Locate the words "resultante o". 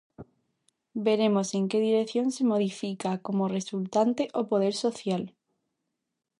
3.57-4.41